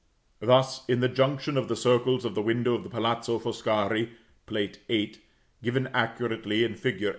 Thus, 0.39 0.83
in 0.89 0.99
the 0.99 1.07
junction 1.07 1.57
of 1.57 1.67
the 1.67 1.75
circles 1.75 2.25
of 2.25 2.33
the 2.33 2.41
window 2.41 2.73
of 2.73 2.81
the 2.81 2.89
Palazzo 2.89 3.37
Foscari, 3.37 4.09
Plate 4.47 4.79
VIII., 4.87 5.17
given 5.61 5.85
accurately 5.93 6.63
in 6.63 6.75
fig. 6.75 7.05